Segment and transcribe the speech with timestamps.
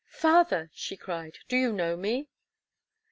[0.09, 2.27] "Father!" she cried, "do you know me?"